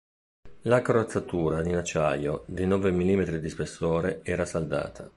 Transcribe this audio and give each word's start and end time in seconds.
La 0.61 0.81
corazzatura 0.81 1.63
in 1.63 1.75
acciaio, 1.75 2.41
di 2.47 2.65
nove 2.65 2.89
millimetri 2.89 3.39
di 3.39 3.49
spessore, 3.49 4.21
era 4.23 4.45
saldata. 4.45 5.07